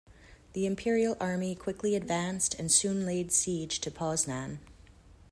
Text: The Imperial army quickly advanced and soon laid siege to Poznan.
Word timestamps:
The 0.53 0.65
Imperial 0.65 1.15
army 1.19 1.53
quickly 1.53 1.93
advanced 1.93 2.55
and 2.55 2.71
soon 2.71 3.05
laid 3.05 3.31
siege 3.31 3.79
to 3.81 3.91
Poznan. 3.91 4.57